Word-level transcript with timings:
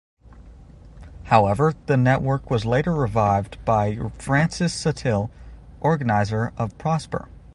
However 1.25 1.75
the 1.85 1.95
network 1.95 2.49
was 2.49 2.65
later 2.65 2.91
revived 2.91 3.63
by 3.65 3.97
Francis 4.17 4.73
Suttill, 4.73 5.29
organiser 5.79 6.53
of 6.57 6.75
Prosper. 6.79 7.27